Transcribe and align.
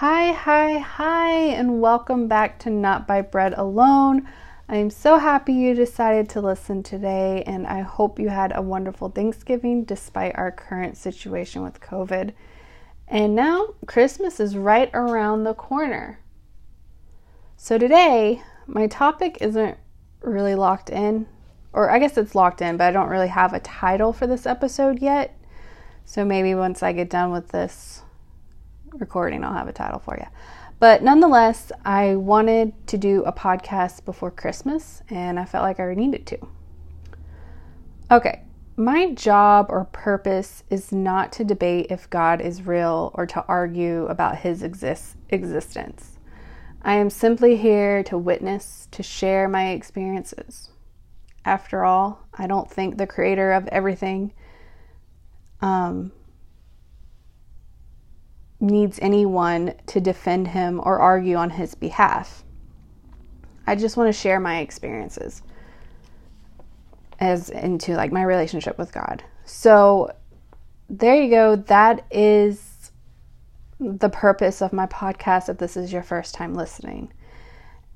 Hi, 0.00 0.30
hi, 0.30 0.78
hi, 0.78 1.32
and 1.32 1.80
welcome 1.80 2.28
back 2.28 2.60
to 2.60 2.70
Not 2.70 3.04
by 3.08 3.20
Bread 3.20 3.52
Alone. 3.56 4.28
I 4.68 4.76
am 4.76 4.90
so 4.90 5.18
happy 5.18 5.52
you 5.52 5.74
decided 5.74 6.28
to 6.28 6.40
listen 6.40 6.84
today, 6.84 7.42
and 7.48 7.66
I 7.66 7.80
hope 7.80 8.20
you 8.20 8.28
had 8.28 8.52
a 8.54 8.62
wonderful 8.62 9.08
Thanksgiving 9.08 9.82
despite 9.82 10.38
our 10.38 10.52
current 10.52 10.96
situation 10.96 11.64
with 11.64 11.80
COVID. 11.80 12.32
And 13.08 13.34
now 13.34 13.74
Christmas 13.88 14.38
is 14.38 14.56
right 14.56 14.88
around 14.94 15.42
the 15.42 15.54
corner. 15.54 16.20
So 17.56 17.76
today, 17.76 18.40
my 18.68 18.86
topic 18.86 19.38
isn't 19.40 19.78
really 20.22 20.54
locked 20.54 20.90
in, 20.90 21.26
or 21.72 21.90
I 21.90 21.98
guess 21.98 22.16
it's 22.16 22.36
locked 22.36 22.62
in, 22.62 22.76
but 22.76 22.84
I 22.84 22.92
don't 22.92 23.10
really 23.10 23.26
have 23.26 23.52
a 23.52 23.58
title 23.58 24.12
for 24.12 24.28
this 24.28 24.46
episode 24.46 25.02
yet. 25.02 25.36
So 26.04 26.24
maybe 26.24 26.54
once 26.54 26.84
I 26.84 26.92
get 26.92 27.10
done 27.10 27.32
with 27.32 27.48
this 27.48 28.02
recording, 28.94 29.44
I'll 29.44 29.52
have 29.52 29.68
a 29.68 29.72
title 29.72 29.98
for 29.98 30.16
you. 30.18 30.26
But 30.80 31.02
nonetheless, 31.02 31.72
I 31.84 32.16
wanted 32.16 32.86
to 32.88 32.98
do 32.98 33.24
a 33.24 33.32
podcast 33.32 34.04
before 34.04 34.30
Christmas 34.30 35.02
and 35.10 35.38
I 35.38 35.44
felt 35.44 35.64
like 35.64 35.80
I 35.80 35.94
needed 35.94 36.26
to. 36.28 36.38
Okay, 38.10 38.42
my 38.76 39.12
job 39.12 39.66
or 39.70 39.84
purpose 39.86 40.62
is 40.70 40.92
not 40.92 41.32
to 41.32 41.44
debate 41.44 41.88
if 41.90 42.08
God 42.08 42.40
is 42.40 42.62
real 42.62 43.10
or 43.14 43.26
to 43.26 43.44
argue 43.48 44.06
about 44.06 44.38
his 44.38 44.62
exist- 44.62 45.16
existence. 45.30 46.18
I 46.82 46.94
am 46.94 47.10
simply 47.10 47.56
here 47.56 48.04
to 48.04 48.16
witness, 48.16 48.86
to 48.92 49.02
share 49.02 49.48
my 49.48 49.70
experiences. 49.70 50.70
After 51.44 51.84
all, 51.84 52.20
I 52.32 52.46
don't 52.46 52.70
think 52.70 52.96
the 52.96 53.06
creator 53.06 53.52
of 53.52 53.66
everything 53.68 54.32
um, 55.60 56.12
needs 58.60 58.98
anyone 59.00 59.74
to 59.86 60.00
defend 60.00 60.48
him 60.48 60.80
or 60.82 60.98
argue 60.98 61.36
on 61.36 61.50
his 61.50 61.74
behalf. 61.74 62.44
I 63.66 63.76
just 63.76 63.96
want 63.96 64.08
to 64.08 64.18
share 64.18 64.40
my 64.40 64.60
experiences 64.60 65.42
as 67.20 67.50
into 67.50 67.94
like 67.94 68.12
my 68.12 68.22
relationship 68.22 68.78
with 68.78 68.92
God. 68.92 69.22
So 69.44 70.10
there 70.88 71.20
you 71.20 71.30
go. 71.30 71.56
That 71.56 72.04
is 72.10 72.92
the 73.78 74.08
purpose 74.08 74.60
of 74.60 74.72
my 74.72 74.86
podcast 74.86 75.48
if 75.48 75.58
this 75.58 75.76
is 75.76 75.92
your 75.92 76.02
first 76.02 76.34
time 76.34 76.54
listening. 76.54 77.12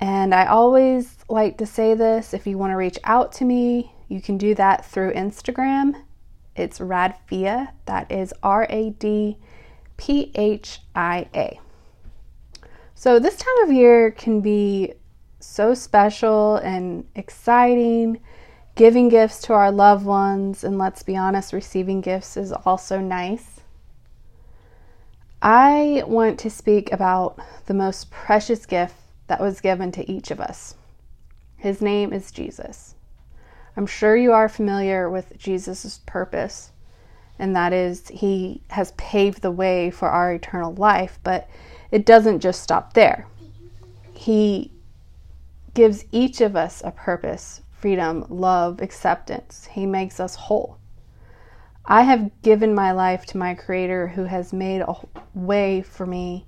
And 0.00 0.34
I 0.34 0.46
always 0.46 1.16
like 1.28 1.58
to 1.58 1.66
say 1.66 1.94
this 1.94 2.34
if 2.34 2.46
you 2.46 2.58
want 2.58 2.72
to 2.72 2.76
reach 2.76 2.98
out 3.04 3.32
to 3.32 3.44
me, 3.44 3.92
you 4.08 4.20
can 4.20 4.38
do 4.38 4.54
that 4.56 4.84
through 4.84 5.12
Instagram. 5.12 5.94
It's 6.56 6.78
Radphia. 6.78 7.70
That 7.86 8.10
is 8.10 8.34
R 8.42 8.66
A 8.68 8.90
D 8.90 9.38
P 10.00 10.32
H 10.34 10.80
I 10.94 11.28
A. 11.34 11.60
So, 12.94 13.18
this 13.18 13.36
time 13.36 13.64
of 13.64 13.70
year 13.70 14.10
can 14.10 14.40
be 14.40 14.94
so 15.40 15.74
special 15.74 16.56
and 16.56 17.04
exciting. 17.14 18.20
Giving 18.76 19.10
gifts 19.10 19.42
to 19.42 19.52
our 19.52 19.70
loved 19.70 20.06
ones, 20.06 20.64
and 20.64 20.78
let's 20.78 21.02
be 21.02 21.18
honest, 21.18 21.52
receiving 21.52 22.00
gifts 22.00 22.38
is 22.38 22.50
also 22.50 22.98
nice. 22.98 23.60
I 25.42 26.02
want 26.06 26.38
to 26.40 26.50
speak 26.50 26.90
about 26.90 27.38
the 27.66 27.74
most 27.74 28.10
precious 28.10 28.64
gift 28.64 28.94
that 29.26 29.40
was 29.40 29.60
given 29.60 29.92
to 29.92 30.10
each 30.10 30.30
of 30.30 30.40
us. 30.40 30.76
His 31.58 31.82
name 31.82 32.14
is 32.14 32.32
Jesus. 32.32 32.94
I'm 33.76 33.86
sure 33.86 34.16
you 34.16 34.32
are 34.32 34.48
familiar 34.48 35.10
with 35.10 35.36
Jesus' 35.36 36.00
purpose 36.06 36.72
and 37.40 37.56
that 37.56 37.72
is 37.72 38.06
He 38.08 38.62
has 38.68 38.92
paved 38.92 39.42
the 39.42 39.50
way 39.50 39.90
for 39.90 40.08
our 40.08 40.32
eternal 40.32 40.74
life, 40.74 41.18
but 41.24 41.48
it 41.90 42.06
doesn't 42.06 42.40
just 42.40 42.62
stop 42.62 42.92
there. 42.92 43.26
He 44.14 44.70
gives 45.74 46.04
each 46.12 46.40
of 46.40 46.54
us 46.54 46.82
a 46.84 46.90
purpose, 46.90 47.62
freedom, 47.72 48.26
love, 48.28 48.82
acceptance. 48.82 49.68
He 49.72 49.86
makes 49.86 50.20
us 50.20 50.34
whole. 50.34 50.76
I 51.86 52.02
have 52.02 52.30
given 52.42 52.74
my 52.74 52.92
life 52.92 53.24
to 53.26 53.38
my 53.38 53.54
Creator 53.54 54.08
who 54.08 54.24
has 54.24 54.52
made 54.52 54.82
a 54.82 54.94
way 55.34 55.80
for 55.80 56.04
me 56.04 56.46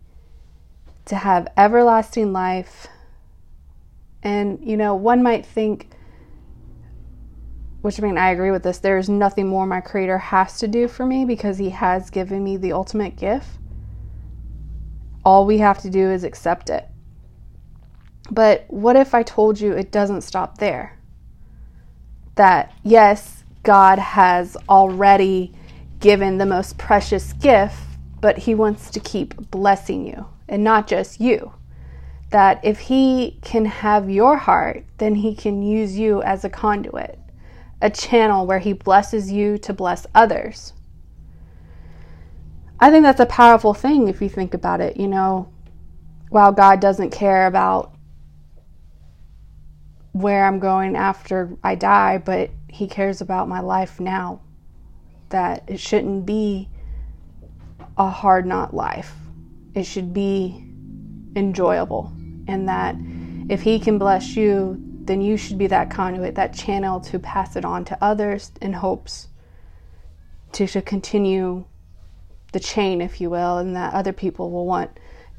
to 1.06 1.16
have 1.16 1.48
everlasting 1.56 2.32
life. 2.32 2.86
And, 4.22 4.60
you 4.62 4.76
know, 4.76 4.94
one 4.94 5.22
might 5.22 5.46
think, 5.46 5.88
which 7.82 7.98
I 8.00 8.02
mean, 8.04 8.16
I 8.16 8.30
agree 8.30 8.52
with 8.52 8.62
this. 8.62 8.78
There's 8.78 9.08
nothing 9.08 9.48
more 9.48 9.66
my 9.66 9.80
creator 9.80 10.16
has 10.16 10.58
to 10.60 10.68
do 10.68 10.86
for 10.88 11.04
me 11.04 11.24
because 11.24 11.58
he 11.58 11.70
has 11.70 12.10
given 12.10 12.42
me 12.42 12.56
the 12.56 12.72
ultimate 12.72 13.16
gift. 13.16 13.48
All 15.24 15.44
we 15.44 15.58
have 15.58 15.78
to 15.82 15.90
do 15.90 16.10
is 16.10 16.24
accept 16.24 16.70
it. 16.70 16.88
But 18.30 18.64
what 18.68 18.96
if 18.96 19.14
I 19.14 19.24
told 19.24 19.60
you 19.60 19.72
it 19.72 19.90
doesn't 19.90 20.22
stop 20.22 20.58
there? 20.58 20.98
That 22.36 22.72
yes, 22.84 23.42
God 23.64 23.98
has 23.98 24.56
already 24.68 25.52
given 25.98 26.38
the 26.38 26.46
most 26.46 26.78
precious 26.78 27.32
gift, 27.32 27.76
but 28.20 28.38
he 28.38 28.54
wants 28.54 28.90
to 28.90 29.00
keep 29.00 29.50
blessing 29.50 30.06
you 30.06 30.26
and 30.48 30.62
not 30.62 30.86
just 30.86 31.20
you. 31.20 31.52
That 32.30 32.60
if 32.64 32.78
he 32.78 33.38
can 33.42 33.64
have 33.64 34.08
your 34.08 34.36
heart, 34.36 34.84
then 34.98 35.16
he 35.16 35.34
can 35.34 35.62
use 35.62 35.98
you 35.98 36.22
as 36.22 36.44
a 36.44 36.48
conduit 36.48 37.18
a 37.82 37.90
channel 37.90 38.46
where 38.46 38.60
He 38.60 38.72
blesses 38.72 39.30
you 39.30 39.58
to 39.58 39.72
bless 39.74 40.06
others. 40.14 40.72
I 42.80 42.90
think 42.90 43.02
that's 43.02 43.20
a 43.20 43.26
powerful 43.26 43.74
thing 43.74 44.08
if 44.08 44.22
you 44.22 44.28
think 44.28 44.54
about 44.54 44.80
it. 44.80 44.96
You 44.96 45.08
know, 45.08 45.52
while 46.30 46.52
God 46.52 46.80
doesn't 46.80 47.10
care 47.10 47.46
about 47.46 47.94
where 50.12 50.46
I'm 50.46 50.60
going 50.60 50.96
after 50.96 51.56
I 51.62 51.74
die, 51.74 52.18
but 52.18 52.50
He 52.68 52.86
cares 52.86 53.20
about 53.20 53.48
my 53.48 53.60
life 53.60 54.00
now. 54.00 54.40
That 55.30 55.64
it 55.66 55.80
shouldn't 55.80 56.24
be 56.24 56.68
a 57.98 58.08
hard 58.08 58.46
not 58.46 58.74
life, 58.74 59.12
it 59.74 59.84
should 59.84 60.14
be 60.14 60.64
enjoyable. 61.34 62.12
And 62.46 62.68
that 62.68 62.96
if 63.48 63.62
He 63.62 63.80
can 63.80 63.98
bless 63.98 64.36
you, 64.36 64.91
then 65.06 65.20
you 65.20 65.36
should 65.36 65.58
be 65.58 65.66
that 65.66 65.90
conduit, 65.90 66.34
that 66.36 66.54
channel 66.54 67.00
to 67.00 67.18
pass 67.18 67.56
it 67.56 67.64
on 67.64 67.84
to 67.84 67.98
others 68.00 68.52
in 68.60 68.72
hopes 68.74 69.28
to, 70.52 70.66
to 70.66 70.82
continue 70.82 71.64
the 72.52 72.60
chain, 72.60 73.00
if 73.00 73.20
you 73.20 73.30
will, 73.30 73.58
and 73.58 73.74
that 73.74 73.94
other 73.94 74.12
people 74.12 74.50
will 74.50 74.66
want 74.66 74.90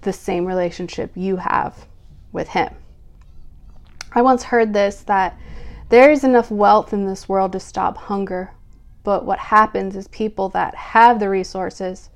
the 0.01 0.13
same 0.13 0.45
relationship 0.45 1.11
you 1.15 1.37
have 1.37 1.87
with 2.31 2.49
Him. 2.49 2.73
I 4.11 4.21
once 4.21 4.43
heard 4.43 4.73
this 4.73 5.01
that 5.03 5.37
there 5.89 6.11
is 6.11 6.23
enough 6.23 6.51
wealth 6.51 6.91
in 6.91 7.05
this 7.05 7.29
world 7.29 7.51
to 7.53 7.59
stop 7.59 7.97
hunger, 7.97 8.51
but 9.03 9.25
what 9.25 9.39
happens 9.39 9.95
is 9.95 10.07
people 10.09 10.49
that 10.49 10.75
have 10.75 11.19
the 11.19 11.29
resources 11.29 12.09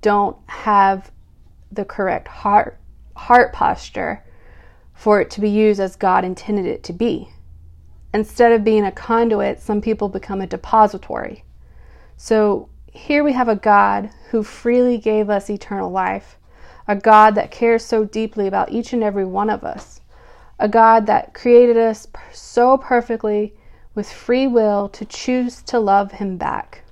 don't 0.00 0.36
have 0.46 1.10
the 1.72 1.84
correct 1.84 2.28
heart 2.28 2.78
heart 3.16 3.52
posture 3.52 4.24
for 4.98 5.20
it 5.20 5.30
to 5.30 5.40
be 5.40 5.48
used 5.48 5.78
as 5.78 5.94
God 5.94 6.24
intended 6.24 6.66
it 6.66 6.82
to 6.82 6.92
be. 6.92 7.28
Instead 8.12 8.50
of 8.50 8.64
being 8.64 8.84
a 8.84 8.90
conduit, 8.90 9.60
some 9.60 9.80
people 9.80 10.08
become 10.08 10.40
a 10.40 10.46
depository. 10.46 11.44
So 12.16 12.68
here 12.92 13.22
we 13.22 13.32
have 13.32 13.46
a 13.46 13.54
God 13.54 14.10
who 14.30 14.42
freely 14.42 14.98
gave 14.98 15.30
us 15.30 15.48
eternal 15.48 15.88
life, 15.88 16.36
a 16.88 16.96
God 16.96 17.36
that 17.36 17.52
cares 17.52 17.84
so 17.84 18.04
deeply 18.04 18.48
about 18.48 18.72
each 18.72 18.92
and 18.92 19.04
every 19.04 19.24
one 19.24 19.50
of 19.50 19.62
us, 19.62 20.00
a 20.58 20.68
God 20.68 21.06
that 21.06 21.32
created 21.32 21.76
us 21.76 22.08
so 22.32 22.76
perfectly 22.76 23.54
with 23.94 24.10
free 24.10 24.48
will 24.48 24.88
to 24.88 25.04
choose 25.04 25.62
to 25.62 25.78
love 25.78 26.10
Him 26.10 26.36
back, 26.38 26.82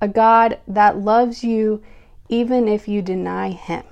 a 0.00 0.06
God 0.06 0.60
that 0.68 0.98
loves 0.98 1.42
you 1.42 1.82
even 2.28 2.68
if 2.68 2.86
you 2.86 3.02
deny 3.02 3.50
Him. 3.50 3.82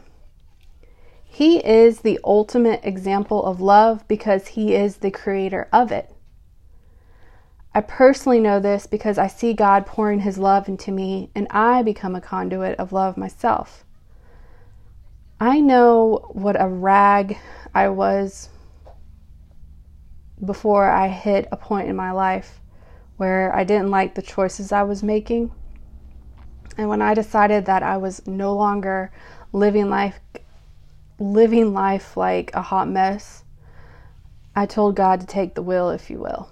He 1.31 1.65
is 1.65 2.01
the 2.01 2.19
ultimate 2.25 2.81
example 2.83 3.45
of 3.45 3.61
love 3.61 4.07
because 4.09 4.49
He 4.49 4.75
is 4.75 4.97
the 4.97 5.11
creator 5.11 5.69
of 5.73 5.93
it. 5.93 6.13
I 7.75 7.83
personally 7.83 8.41
know 8.41 8.59
this 8.59 8.87
because 8.87 9.19
I 9.19 9.29
see 9.29 9.53
God 9.53 9.87
pouring 9.87 10.21
His 10.21 10.39
love 10.39 10.69
into 10.69 10.91
me 10.91 11.31
and 11.35 11.47
I 11.51 11.83
become 11.83 12.17
a 12.17 12.21
conduit 12.21 12.77
of 12.81 12.93
love 12.93 13.17
myself. 13.17 13.85
I 15.39 15.61
know 15.61 16.29
what 16.33 16.61
a 16.61 16.67
rag 16.67 17.39
I 17.73 17.91
was 17.91 18.49
before 20.45 20.91
I 20.91 21.09
hit 21.09 21.47
a 21.53 21.57
point 21.57 21.89
in 21.89 21.95
my 21.95 22.11
life 22.11 22.61
where 23.19 23.55
I 23.55 23.65
didn't 23.65 23.91
like 23.91 24.15
the 24.15 24.23
choices 24.23 24.73
I 24.73 24.83
was 24.83 25.03
making. 25.03 25.53
And 26.77 26.89
when 26.89 27.03
I 27.03 27.15
decided 27.15 27.67
that 27.67 27.83
I 27.83 27.99
was 27.99 28.27
no 28.27 28.55
longer 28.55 29.13
living 29.53 29.91
life 29.91 30.19
living 31.19 31.73
life 31.73 32.17
like 32.17 32.51
a 32.55 32.63
hot 32.63 32.89
mess, 32.89 33.45
I 34.55 34.67
told 34.67 34.97
God 34.97 35.21
to 35.21 35.27
take 35.27 35.55
the 35.55 35.63
wheel, 35.63 35.91
if 35.91 36.11
you 36.11 36.19
will. 36.19 36.51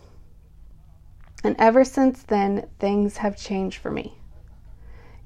And 1.44 1.56
ever 1.58 1.84
since 1.84 2.22
then, 2.22 2.68
things 2.78 3.18
have 3.18 3.36
changed 3.36 3.78
for 3.78 3.90
me. 3.90 4.18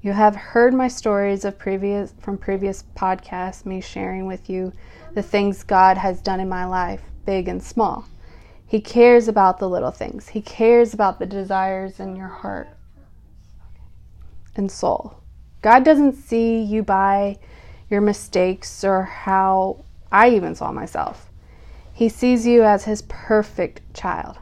You 0.01 0.13
have 0.13 0.35
heard 0.35 0.73
my 0.73 0.87
stories 0.87 1.45
of 1.45 1.59
previous 1.59 2.13
from 2.19 2.37
previous 2.37 2.83
podcasts, 2.95 3.65
me 3.65 3.81
sharing 3.81 4.25
with 4.25 4.49
you 4.49 4.73
the 5.13 5.21
things 5.21 5.63
God 5.63 5.97
has 5.97 6.21
done 6.21 6.39
in 6.39 6.49
my 6.49 6.65
life, 6.65 7.03
big 7.25 7.47
and 7.47 7.61
small. 7.61 8.05
He 8.65 8.81
cares 8.81 9.27
about 9.27 9.59
the 9.59 9.69
little 9.69 9.91
things. 9.91 10.29
He 10.29 10.41
cares 10.41 10.93
about 10.93 11.19
the 11.19 11.25
desires 11.25 11.99
in 11.99 12.15
your 12.15 12.29
heart 12.29 12.69
and 14.55 14.71
soul. 14.71 15.21
God 15.61 15.83
doesn't 15.83 16.15
see 16.15 16.61
you 16.61 16.81
by 16.81 17.37
your 17.91 18.01
mistakes 18.01 18.83
or 18.83 19.03
how 19.03 19.83
I 20.11 20.29
even 20.29 20.55
saw 20.55 20.71
myself. 20.71 21.29
He 21.93 22.09
sees 22.09 22.47
you 22.47 22.63
as 22.63 22.85
his 22.85 23.03
perfect 23.03 23.93
child. 23.93 24.39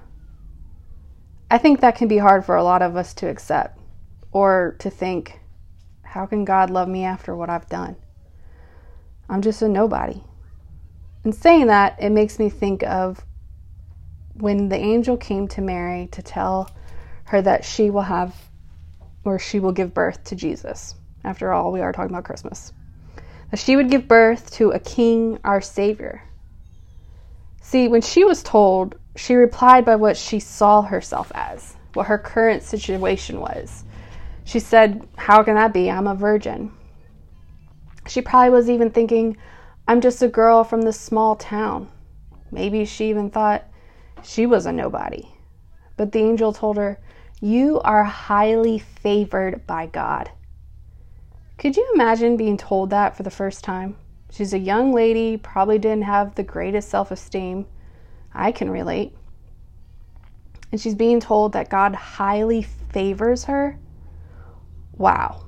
I 1.51 1.57
think 1.57 1.81
that 1.81 1.96
can 1.96 2.07
be 2.07 2.19
hard 2.19 2.46
for 2.46 2.56
a 2.56 2.63
lot 2.63 2.84
of 2.84 2.96
us 2.96 3.13
to 3.16 3.28
accept 3.28 3.80
or 4.31 4.75
to 4.80 4.90
think, 4.92 5.40
how 6.04 6.28
can 6.28 6.46
God 6.46 6.69
love 6.69 6.88
me 6.88 7.04
after 7.04 7.36
what 7.36 7.50
I've 7.50 7.68
done? 7.68 7.96
I'm 9.28 9.42
just 9.42 9.63
a 9.63 9.68
nobody. 9.68 10.22
In 11.25 11.34
saying 11.34 11.68
that, 11.68 11.98
it 12.00 12.12
makes 12.12 12.38
me 12.38 12.50
think 12.50 12.84
of 12.84 13.25
when 14.36 14.69
the 14.69 14.78
angel 14.78 15.18
came 15.18 15.48
to 15.50 15.62
Mary 15.62 16.07
to 16.12 16.22
tell 16.22 16.69
her 17.25 17.42
that 17.42 17.66
she 17.66 17.90
will 17.90 18.04
have 18.04 18.36
or 19.24 19.38
she 19.38 19.60
will 19.60 19.72
give 19.72 19.94
birth 19.94 20.24
to 20.25 20.36
Jesus. 20.36 20.95
After 21.24 21.52
all, 21.52 21.72
we 21.72 21.81
are 21.81 21.92
talking 21.92 22.12
about 22.12 22.24
Christmas. 22.24 22.74
She 23.56 23.75
would 23.75 23.90
give 23.90 24.07
birth 24.07 24.51
to 24.54 24.72
a 24.72 24.80
king, 24.80 25.40
our 25.44 25.62
Savior. 25.62 26.24
See, 27.62 27.88
when 27.88 28.01
she 28.01 28.24
was 28.24 28.44
told, 28.44 28.96
she 29.16 29.36
replied 29.36 29.86
by 29.86 29.96
what 29.96 30.18
she 30.18 30.40
saw 30.40 30.84
herself 30.84 31.31
as, 31.34 31.75
what 31.94 32.07
her 32.07 32.18
current 32.18 32.63
situation 32.63 33.40
was. 33.40 33.84
She 34.44 34.60
said, 34.60 35.07
How 35.18 35.44
can 35.44 35.56
that 35.56 35.74
be? 35.74 35.90
I'm 35.90 36.07
a 36.07 36.16
virgin. 36.16 36.72
She 38.07 38.22
probably 38.22 38.50
was 38.51 38.69
even 38.69 38.92
thinking, 38.92 39.38
I'm 39.88 40.02
just 40.02 40.22
a 40.22 40.28
girl 40.28 40.63
from 40.63 40.81
this 40.84 41.00
small 41.00 41.36
town. 41.36 41.90
Maybe 42.52 42.86
she 42.86 43.10
even 43.10 43.30
thought, 43.30 43.66
she 44.24 44.45
was 44.45 44.66
a 44.66 44.72
nobody. 44.72 45.28
But 45.98 46.12
the 46.12 46.19
angel 46.19 46.54
told 46.54 46.78
her, 46.78 47.00
You 47.42 47.80
are 47.81 48.04
highly 48.04 48.80
favored 48.80 49.66
by 49.68 49.86
God. 49.88 50.31
Could 51.60 51.76
you 51.76 51.92
imagine 51.94 52.38
being 52.38 52.56
told 52.56 52.90
that 52.92 53.18
for 53.18 53.24
the 53.24 53.30
first 53.30 53.66
time? 53.66 53.98
She's 54.32 54.54
a 54.54 54.60
young 54.60 54.94
lady, 54.94 55.36
probably 55.36 55.78
didn't 55.78 56.04
have 56.04 56.36
the 56.36 56.44
greatest 56.44 56.88
self 56.88 57.12
esteem. 57.12 57.66
I 58.34 58.54
can 58.54 58.70
relate. 58.70 59.14
And 60.72 60.80
she's 60.80 60.96
being 60.96 61.20
told 61.20 61.52
that 61.52 61.70
God 61.70 61.96
highly 61.96 62.62
favors 62.62 63.44
her. 63.44 63.78
Wow. 64.94 65.44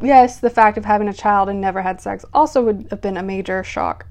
Yes, 0.00 0.40
the 0.40 0.48
fact 0.48 0.78
of 0.78 0.86
having 0.86 1.08
a 1.08 1.12
child 1.12 1.50
and 1.50 1.60
never 1.60 1.82
had 1.82 2.00
sex 2.00 2.24
also 2.32 2.62
would 2.62 2.86
have 2.90 3.02
been 3.02 3.18
a 3.18 3.22
major 3.22 3.62
shock. 3.62 4.06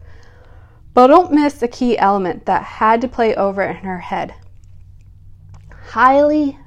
But 0.93 1.07
don't 1.07 1.33
miss 1.33 1.63
a 1.63 1.67
key 1.67 1.97
element 1.97 2.45
that 2.45 2.61
had 2.63 3.01
to 3.01 3.07
play 3.07 3.33
over 3.33 3.63
in 3.63 3.77
her 3.77 3.99
head. 3.99 4.35
Highly 5.87 6.59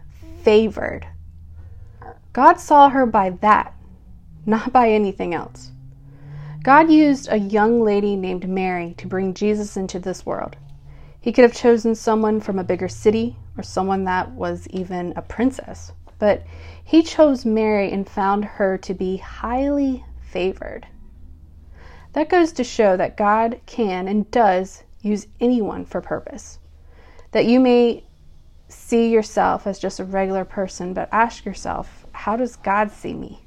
favored. 0.42 1.06
God 2.32 2.58
saw 2.58 2.88
her 2.88 3.06
by 3.06 3.30
that, 3.30 3.74
not 4.46 4.72
by 4.72 4.90
anything 4.90 5.34
else. 5.34 5.72
God 6.62 6.90
used 6.90 7.28
a 7.30 7.38
young 7.38 7.82
lady 7.82 8.16
named 8.16 8.48
Mary 8.48 8.94
to 8.98 9.06
bring 9.06 9.34
Jesus 9.34 9.76
into 9.76 9.98
this 9.98 10.24
world. 10.24 10.56
He 11.20 11.32
could 11.32 11.42
have 11.42 11.54
chosen 11.54 11.94
someone 11.94 12.40
from 12.40 12.58
a 12.58 12.64
bigger 12.64 12.88
city 12.88 13.36
or 13.56 13.62
someone 13.62 14.04
that 14.04 14.30
was 14.30 14.66
even 14.68 15.12
a 15.16 15.22
princess, 15.22 15.92
but 16.18 16.42
he 16.82 17.02
chose 17.02 17.44
Mary 17.44 17.92
and 17.92 18.08
found 18.08 18.44
her 18.44 18.78
to 18.78 18.94
be 18.94 19.18
highly 19.18 20.04
favored. 20.20 20.86
That 22.14 22.28
goes 22.28 22.52
to 22.52 22.64
show 22.64 22.96
that 22.96 23.16
God 23.16 23.60
can 23.66 24.08
and 24.08 24.30
does 24.30 24.84
use 25.02 25.26
anyone 25.40 25.84
for 25.84 26.00
purpose. 26.00 26.58
That 27.32 27.46
you 27.46 27.60
may 27.60 28.04
see 28.68 29.10
yourself 29.10 29.66
as 29.66 29.78
just 29.78 30.00
a 30.00 30.04
regular 30.04 30.44
person, 30.44 30.94
but 30.94 31.08
ask 31.12 31.44
yourself, 31.44 32.06
how 32.12 32.36
does 32.36 32.56
God 32.56 32.90
see 32.90 33.14
me? 33.14 33.43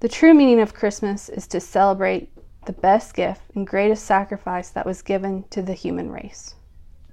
The 0.00 0.08
true 0.08 0.32
meaning 0.32 0.60
of 0.60 0.74
Christmas 0.74 1.28
is 1.28 1.48
to 1.48 1.58
celebrate 1.58 2.30
the 2.66 2.72
best 2.72 3.14
gift 3.14 3.42
and 3.56 3.66
greatest 3.66 4.04
sacrifice 4.04 4.70
that 4.70 4.86
was 4.86 5.02
given 5.02 5.42
to 5.50 5.60
the 5.60 5.72
human 5.72 6.10
race. 6.10 6.54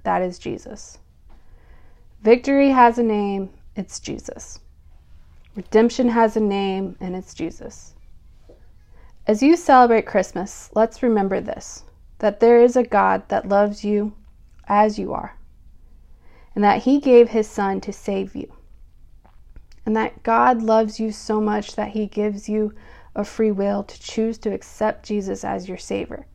That 0.04 0.22
is 0.22 0.38
Jesus. 0.38 0.98
Victory 2.22 2.70
has 2.70 2.96
a 2.96 3.02
name, 3.02 3.50
it's 3.74 3.98
Jesus. 3.98 4.60
Redemption 5.56 6.10
has 6.10 6.36
a 6.36 6.40
name, 6.40 6.96
and 7.00 7.16
it's 7.16 7.34
Jesus. 7.34 7.94
As 9.26 9.42
you 9.42 9.56
celebrate 9.56 10.06
Christmas, 10.06 10.70
let's 10.74 11.02
remember 11.02 11.40
this 11.40 11.82
that 12.18 12.38
there 12.38 12.60
is 12.62 12.76
a 12.76 12.84
God 12.84 13.28
that 13.28 13.48
loves 13.48 13.84
you 13.84 14.14
as 14.68 14.96
you 14.96 15.12
are, 15.12 15.36
and 16.54 16.62
that 16.62 16.84
He 16.84 17.00
gave 17.00 17.30
His 17.30 17.48
Son 17.48 17.80
to 17.80 17.92
save 17.92 18.36
you, 18.36 18.52
and 19.86 19.96
that 19.96 20.24
God 20.24 20.60
loves 20.60 20.98
you 21.00 21.12
so 21.12 21.40
much 21.40 21.76
that 21.76 21.90
He 21.90 22.06
gives 22.06 22.48
you 22.48 22.74
a 23.14 23.24
free 23.24 23.52
will 23.52 23.84
to 23.84 24.00
choose 24.00 24.36
to 24.38 24.52
accept 24.52 25.06
Jesus 25.06 25.44
as 25.44 25.68
your 25.68 25.78
Savior. 25.78 26.26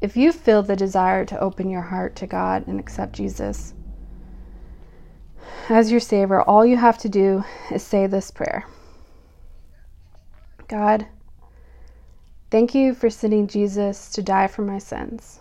If 0.00 0.16
you 0.16 0.32
feel 0.32 0.62
the 0.62 0.74
desire 0.74 1.24
to 1.26 1.38
open 1.38 1.68
your 1.68 1.82
heart 1.82 2.16
to 2.16 2.26
God 2.26 2.66
and 2.66 2.80
accept 2.80 3.14
Jesus 3.14 3.74
as 5.68 5.90
your 5.90 6.00
Savior, 6.00 6.40
all 6.42 6.64
you 6.64 6.78
have 6.78 6.98
to 6.98 7.08
do 7.08 7.44
is 7.70 7.82
say 7.82 8.06
this 8.06 8.30
prayer 8.30 8.64
God, 10.66 11.06
Thank 12.50 12.74
you 12.74 12.94
for 12.94 13.10
sending 13.10 13.46
Jesus 13.46 14.10
to 14.12 14.22
die 14.22 14.46
for 14.46 14.62
my 14.62 14.78
sins. 14.78 15.40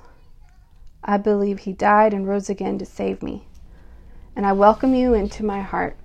I 1.04 1.18
believe 1.18 1.60
he 1.60 1.72
died 1.72 2.14
and 2.14 2.28
rose 2.28 2.50
again 2.50 2.78
to 2.80 2.86
save 2.86 3.24
me. 3.24 3.48
And 4.36 4.46
I 4.46 4.52
welcome 4.52 4.94
you 4.94 5.14
into 5.14 5.46
my 5.46 5.62
heart. 5.62 5.98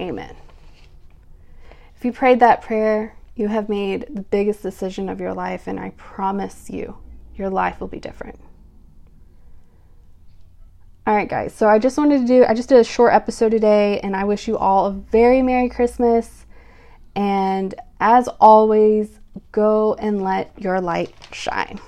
Amen. 0.00 0.36
If 1.96 2.04
you 2.04 2.12
prayed 2.12 2.40
that 2.40 2.62
prayer, 2.62 3.16
you 3.34 3.48
have 3.48 3.68
made 3.68 4.06
the 4.10 4.22
biggest 4.22 4.62
decision 4.62 5.08
of 5.08 5.20
your 5.20 5.34
life, 5.34 5.66
and 5.66 5.78
I 5.78 5.90
promise 5.96 6.70
you, 6.70 6.98
your 7.34 7.50
life 7.50 7.80
will 7.80 7.88
be 7.88 8.00
different. 8.00 8.38
All 11.06 11.14
right, 11.14 11.28
guys. 11.28 11.54
So 11.54 11.68
I 11.68 11.78
just 11.78 11.96
wanted 11.96 12.20
to 12.20 12.26
do, 12.26 12.44
I 12.44 12.54
just 12.54 12.68
did 12.68 12.78
a 12.78 12.84
short 12.84 13.14
episode 13.14 13.50
today, 13.50 13.98
and 14.00 14.14
I 14.14 14.24
wish 14.24 14.46
you 14.46 14.58
all 14.58 14.86
a 14.86 14.92
very 14.92 15.40
Merry 15.40 15.68
Christmas. 15.68 16.44
And 17.16 17.74
as 17.98 18.28
always, 18.40 19.18
go 19.50 19.94
and 19.94 20.22
let 20.22 20.52
your 20.58 20.80
light 20.80 21.14
shine. 21.32 21.80